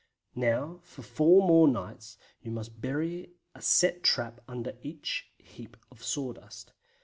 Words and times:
Now 0.33 0.79
for 0.81 1.03
four 1.03 1.47
more 1.47 1.67
nights 1.67 2.17
you 2.41 2.49
must 2.49 2.81
bury 2.81 3.33
a 3.53 3.61
set 3.61 4.01
trap 4.01 4.41
under 4.47 4.71
every 4.83 4.99
heap 5.37 5.77
of 5.91 6.01
sawdust. 6.03 6.73